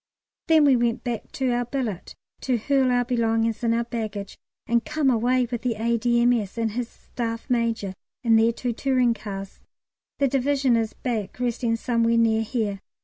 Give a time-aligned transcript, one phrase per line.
[0.47, 4.83] Then we went back to our billet to hurl our belongings into our baggage, and
[4.83, 6.57] came away with the A.D.M.S.
[6.57, 7.93] and his Staff Major
[8.23, 9.59] in their two touring cars.
[10.17, 12.79] The Division is back resting somewhere near here.